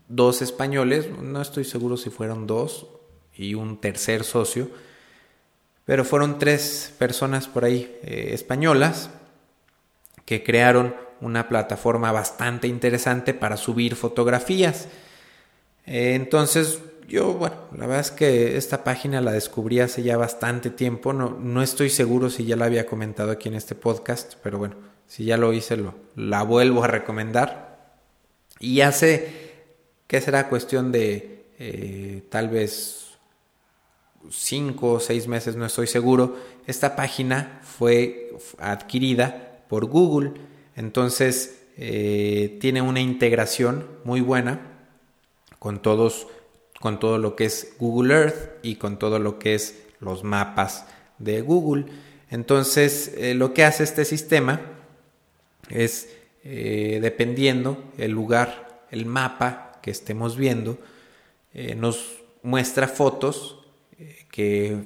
dos 0.08 0.40
españoles, 0.42 1.08
no 1.20 1.42
estoy 1.42 1.64
seguro 1.64 1.96
si 1.96 2.10
fueron 2.10 2.46
dos 2.46 2.86
y 3.34 3.54
un 3.54 3.80
tercer 3.80 4.24
socio, 4.24 4.70
pero 5.84 6.04
fueron 6.04 6.38
tres 6.38 6.94
personas 6.98 7.48
por 7.48 7.64
ahí 7.64 7.98
eh, 8.02 8.30
españolas 8.32 9.10
que 10.24 10.42
crearon 10.42 10.94
una 11.20 11.48
plataforma 11.48 12.12
bastante 12.12 12.68
interesante 12.68 13.34
para 13.34 13.56
subir 13.56 13.96
fotografías. 13.96 14.88
Eh, 15.86 16.14
entonces, 16.14 16.80
yo, 17.08 17.34
bueno, 17.34 17.56
la 17.72 17.86
verdad 17.86 18.00
es 18.00 18.10
que 18.10 18.56
esta 18.56 18.84
página 18.84 19.20
la 19.20 19.32
descubrí 19.32 19.80
hace 19.80 20.02
ya 20.02 20.16
bastante 20.16 20.70
tiempo, 20.70 21.12
no, 21.12 21.30
no 21.30 21.62
estoy 21.62 21.90
seguro 21.90 22.30
si 22.30 22.44
ya 22.44 22.56
la 22.56 22.64
había 22.64 22.86
comentado 22.86 23.30
aquí 23.30 23.48
en 23.48 23.54
este 23.54 23.74
podcast, 23.74 24.34
pero 24.42 24.58
bueno, 24.58 24.76
si 25.06 25.24
ya 25.24 25.36
lo 25.36 25.52
hice, 25.52 25.76
lo, 25.76 25.94
la 26.14 26.42
vuelvo 26.42 26.84
a 26.84 26.88
recomendar. 26.88 27.76
Y 28.58 28.80
hace 28.80 29.46
que 30.06 30.20
será 30.20 30.48
cuestión 30.48 30.92
de 30.92 31.46
eh, 31.58 32.22
tal 32.30 32.48
vez 32.48 33.06
cinco 34.30 34.92
o 34.92 35.00
seis 35.00 35.28
meses, 35.28 35.56
no 35.56 35.66
estoy 35.66 35.86
seguro. 35.86 36.36
Esta 36.66 36.96
página 36.96 37.60
fue 37.62 38.34
adquirida 38.58 39.62
por 39.68 39.86
Google, 39.86 40.32
entonces 40.74 41.62
eh, 41.76 42.58
tiene 42.60 42.82
una 42.82 43.00
integración 43.00 43.86
muy 44.04 44.20
buena 44.20 44.60
con 45.58 45.82
todos, 45.82 46.26
con 46.80 46.98
todo 46.98 47.18
lo 47.18 47.36
que 47.36 47.46
es 47.46 47.74
Google 47.78 48.14
Earth 48.14 48.50
y 48.62 48.76
con 48.76 48.98
todo 48.98 49.18
lo 49.18 49.38
que 49.38 49.54
es 49.54 49.76
los 50.00 50.24
mapas 50.24 50.86
de 51.18 51.40
Google. 51.40 51.86
Entonces, 52.30 53.12
eh, 53.16 53.34
lo 53.34 53.54
que 53.54 53.64
hace 53.64 53.84
este 53.84 54.04
sistema 54.04 54.60
es, 55.70 56.08
dependiendo 56.42 57.82
el 57.98 58.12
lugar, 58.12 58.84
el 58.90 59.06
mapa 59.06 59.78
que 59.82 59.90
estemos 59.90 60.36
viendo 60.36 60.78
eh, 61.54 61.74
nos 61.74 62.18
muestra 62.42 62.86
fotos 62.88 63.64
eh, 63.98 64.26
que 64.30 64.76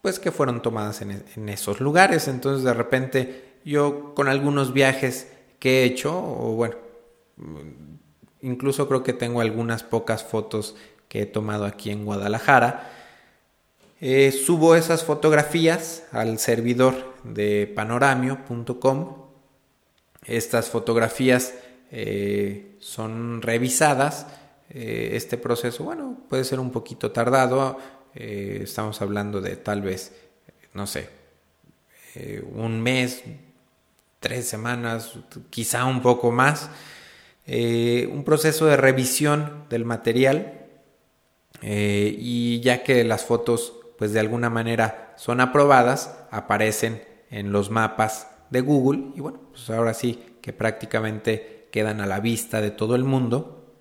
pues 0.00 0.18
que 0.18 0.32
fueron 0.32 0.62
tomadas 0.62 1.02
en, 1.02 1.22
en, 1.36 1.48
esos 1.48 1.80
lugares. 1.80 2.28
Entonces 2.28 2.64
de 2.64 2.72
repente 2.72 3.58
yo 3.64 4.14
con 4.14 4.28
algunos 4.28 4.72
viajes 4.72 5.30
que 5.58 5.82
he 5.82 5.84
hecho 5.84 6.16
o 6.16 6.54
bueno 6.54 6.76
incluso 8.40 8.88
creo 8.88 9.02
que 9.02 9.12
tengo 9.12 9.40
algunas 9.40 9.82
pocas 9.82 10.24
fotos 10.24 10.76
que 11.08 11.22
he 11.22 11.26
tomado 11.26 11.66
aquí 11.66 11.90
en 11.90 12.04
Guadalajara 12.04 12.90
eh, 14.00 14.32
subo 14.32 14.76
esas 14.76 15.04
fotografías 15.04 16.04
al 16.12 16.38
servidor 16.38 16.94
de 17.24 17.70
panoramio.com 17.74 19.27
estas 20.28 20.68
fotografías 20.68 21.54
eh, 21.90 22.76
son 22.80 23.42
revisadas. 23.42 24.26
Eh, 24.70 25.10
este 25.14 25.38
proceso, 25.38 25.84
bueno, 25.84 26.18
puede 26.28 26.44
ser 26.44 26.60
un 26.60 26.70
poquito 26.70 27.10
tardado. 27.10 27.78
Eh, 28.14 28.60
estamos 28.62 29.00
hablando 29.00 29.40
de 29.40 29.56
tal 29.56 29.82
vez, 29.82 30.12
no 30.74 30.86
sé, 30.86 31.08
un 32.52 32.80
mes, 32.80 33.22
tres 34.18 34.46
semanas, 34.48 35.14
quizá 35.50 35.84
un 35.84 36.02
poco 36.02 36.32
más. 36.32 36.68
un 37.46 38.22
proceso 38.24 38.66
de 38.66 38.76
revisión 38.76 39.64
del 39.70 39.84
material 39.84 40.66
y 41.62 42.60
ya 42.60 42.82
que 42.82 43.04
las 43.04 43.24
fotos 43.24 43.72
pues 43.98 44.12
de 44.12 44.20
alguna 44.20 44.50
manera 44.50 45.14
son 45.16 45.40
aprobadas, 45.40 46.16
aparecen 46.30 47.04
en 47.30 47.52
los 47.52 47.70
mapas 47.70 48.26
de 48.50 48.60
Google 48.60 49.12
y 49.14 49.20
bueno, 49.20 49.40
pues 49.50 49.68
ahora 49.70 49.94
sí 49.94 50.22
que 50.40 50.52
prácticamente 50.52 51.68
quedan 51.70 52.00
a 52.00 52.06
la 52.06 52.20
vista 52.20 52.60
de 52.60 52.70
todo 52.70 52.94
el 52.94 53.04
mundo. 53.04 53.74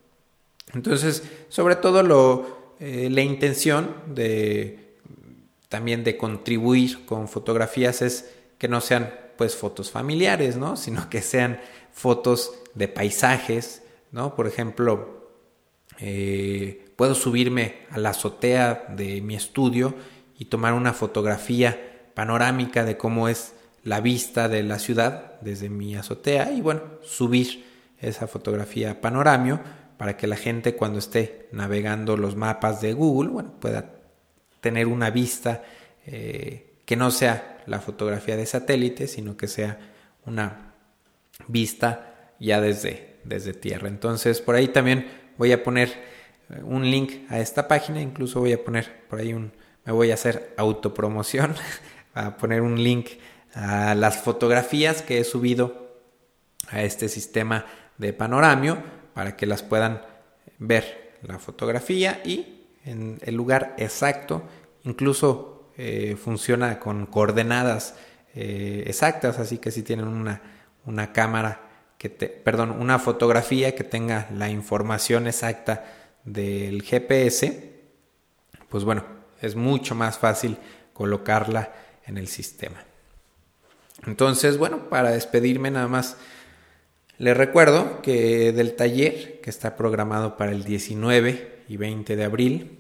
Entonces, 0.74 1.24
sobre 1.50 1.76
todo 1.78 2.04
lo, 2.04 2.76
eh, 2.80 3.10
la 3.10 3.22
intención 3.22 3.96
de 4.08 4.88
también 5.70 6.04
de 6.04 6.18
contribuir 6.18 7.06
con 7.06 7.28
fotografías 7.28 8.02
es 8.02 8.32
que 8.58 8.68
no 8.68 8.82
sean 8.82 9.14
pues 9.38 9.56
fotos 9.56 9.92
familiares, 9.92 10.58
¿no? 10.58 10.76
Sino 10.78 11.10
que 11.10 11.22
sean 11.22 11.60
fotos 11.92 12.54
de 12.74 12.88
paisajes, 12.88 13.84
¿no? 14.12 14.36
Por 14.36 14.48
ejemplo, 14.48 15.32
eh, 16.00 16.86
puedo 16.96 17.16
subirme 17.16 17.86
a 17.90 17.98
la 17.98 18.10
azotea 18.10 18.86
de 18.90 19.22
mi 19.22 19.36
estudio 19.36 19.96
y 20.38 20.46
tomar 20.46 20.74
una 20.74 20.94
fotografía 20.94 22.12
panorámica 22.14 22.84
de 22.86 22.98
cómo 22.98 23.28
es 23.28 23.54
la 23.88 24.02
vista 24.02 24.50
de 24.50 24.64
la 24.64 24.80
ciudad 24.80 25.40
desde 25.40 25.70
mi 25.70 25.96
azotea 25.96 26.52
y 26.52 26.60
bueno, 26.60 26.82
subir 27.04 27.66
esa 28.02 28.28
fotografía 28.28 29.00
panoramio 29.00 29.62
para 29.98 30.18
que 30.18 30.28
la 30.28 30.36
gente 30.36 30.76
cuando 30.76 31.00
esté 31.00 31.48
navegando 31.54 32.18
los 32.18 32.36
mapas 32.36 32.82
de 32.82 32.92
Google, 32.92 33.30
bueno, 33.30 33.54
pueda 33.62 33.90
tener 34.60 34.88
una 34.88 35.10
vista 35.10 35.64
eh, 36.06 36.80
que 36.84 36.98
no 36.98 37.12
sea 37.12 37.64
la 37.66 37.80
fotografía 37.80 38.36
de 38.36 38.46
satélite, 38.46 39.08
sino 39.08 39.38
que 39.38 39.48
sea 39.48 39.80
una 40.26 40.74
vista 41.48 42.34
ya 42.42 42.60
desde, 42.60 43.16
desde 43.24 43.54
tierra. 43.54 43.88
Entonces, 43.88 44.42
por 44.42 44.56
ahí 44.56 44.68
también 44.68 45.08
voy 45.38 45.54
a 45.54 45.64
poner 45.64 45.94
eh, 46.50 46.62
un 46.62 46.92
link 46.92 47.22
a 47.30 47.40
esta 47.40 47.70
página, 47.70 48.02
incluso 48.02 48.42
voy 48.42 48.52
a 48.52 48.62
poner 48.62 49.06
por 49.08 49.20
ahí 49.20 49.32
un, 49.32 49.54
me 49.86 49.94
voy 49.94 50.12
a 50.12 50.16
hacer 50.16 50.54
autopromoción, 50.58 51.56
a 52.14 52.36
poner 52.36 52.62
un 52.62 52.84
link 52.84 53.12
a 53.54 53.96
las 53.96 54.18
fotografías 54.18 55.02
que 55.02 55.20
he 55.20 55.24
subido 55.24 55.88
a 56.70 56.82
este 56.84 57.10
sistema 57.10 57.66
de 57.98 58.14
panoramio 58.14 58.78
para 59.14 59.36
que 59.36 59.46
las 59.46 59.64
puedan 59.64 60.02
ver 60.60 61.18
la 61.24 61.40
fotografía 61.40 62.22
y 62.24 62.66
en 62.86 63.18
el 63.22 63.36
lugar 63.36 63.76
exacto, 63.78 64.44
incluso 64.84 65.72
eh, 65.78 66.16
funciona 66.22 66.80
con 66.80 67.06
coordenadas 67.06 67.96
eh, 68.36 68.84
exactas, 68.88 69.40
así 69.40 69.58
que 69.58 69.72
si 69.72 69.84
tienen 69.84 70.08
una, 70.08 70.42
una 70.86 71.12
cámara 71.12 71.62
que 71.98 72.10
te, 72.10 72.28
perdón, 72.28 72.72
una 72.72 73.00
fotografía 73.00 73.76
que 73.76 73.84
tenga 73.84 74.28
la 74.32 74.50
información 74.50 75.28
exacta 75.28 75.86
del 76.24 76.84
GPS, 76.84 77.74
pues 78.70 78.84
bueno, 78.84 79.04
es 79.42 79.56
mucho 79.56 79.96
más 79.96 80.18
fácil 80.18 80.58
colocarla 80.94 81.74
en 82.06 82.18
el 82.18 82.28
sistema. 82.28 82.84
Entonces, 84.06 84.58
bueno, 84.58 84.90
para 84.90 85.12
despedirme 85.12 85.72
nada 85.72 85.88
más 85.88 86.18
les 87.20 87.36
recuerdo 87.36 88.02
que 88.04 88.52
del 88.52 88.76
taller 88.76 89.42
que 89.42 89.50
está 89.50 89.76
programado 89.76 90.38
para 90.38 90.52
el 90.52 90.64
19 90.64 91.64
y 91.68 91.78
20 91.78 92.16
de 92.16 92.24
abril, 92.24 92.78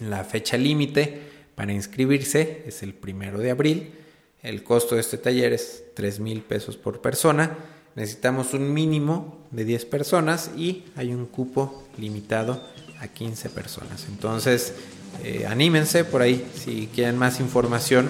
la 0.00 0.24
fecha 0.24 0.56
límite 0.56 1.20
para 1.54 1.72
inscribirse 1.72 2.62
es 2.66 2.82
el 2.82 2.94
primero 2.94 3.38
de 3.38 3.50
abril. 3.50 3.92
El 4.42 4.62
costo 4.62 4.94
de 4.94 5.02
este 5.02 5.18
taller 5.18 5.52
es 5.52 5.84
3 5.94 6.20
mil 6.20 6.40
pesos 6.40 6.78
por 6.78 7.02
persona. 7.02 7.58
Necesitamos 7.96 8.54
un 8.54 8.72
mínimo 8.72 9.46
de 9.50 9.66
10 9.66 9.84
personas 9.86 10.50
y 10.56 10.84
hay 10.96 11.12
un 11.12 11.26
cupo 11.26 11.86
limitado 11.98 12.62
a 13.00 13.08
15 13.08 13.50
personas. 13.50 14.06
Entonces, 14.08 14.72
eh, 15.22 15.44
anímense 15.46 16.04
por 16.04 16.22
ahí 16.22 16.48
si 16.54 16.88
quieren 16.94 17.18
más 17.18 17.40
información 17.40 18.08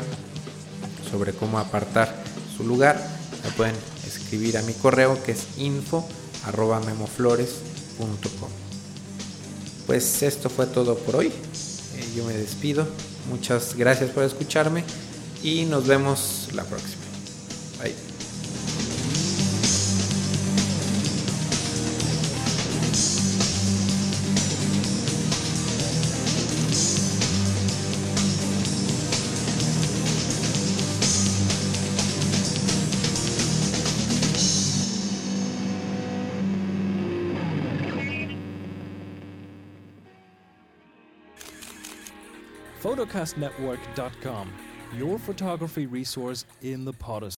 sobre 1.11 1.33
cómo 1.33 1.59
apartar 1.59 2.23
su 2.57 2.65
lugar. 2.65 2.97
La 3.45 3.51
pueden 3.51 3.75
escribir 4.07 4.59
a 4.59 4.63
mi 4.63 4.73
correo 4.75 5.23
que 5.23 5.33
es 5.33 5.59
info 5.59 6.07
arroba 6.45 6.81
memoflores.com. 6.81 8.51
Pues 9.87 10.23
esto 10.23 10.51
fue 10.51 10.67
todo 10.67 10.97
por 10.99 11.17
hoy. 11.17 11.29
Eh, 11.29 12.13
yo 12.17 12.25
me 12.25 12.35
despido. 12.35 12.87
Muchas 13.31 13.75
gracias 13.75 14.11
por 14.11 14.25
escucharme 14.25 14.85
y 15.43 15.65
nos 15.65 15.87
vemos 15.87 16.49
la 16.55 16.65
próxima. 16.65 17.03
Bye. 17.83 18.08
photocastnetwork.com, 43.19 44.53
your 44.97 45.19
photography 45.19 45.87
resource 45.87 46.45
in 46.63 46.85
the 46.85 46.93
potosphere. 46.93 47.27